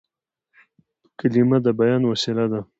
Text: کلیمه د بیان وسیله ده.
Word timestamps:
کلیمه 1.19 1.57
د 1.65 1.67
بیان 1.79 2.01
وسیله 2.11 2.45
ده. 2.51 2.61